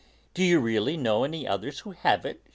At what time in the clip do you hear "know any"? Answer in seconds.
0.97-1.47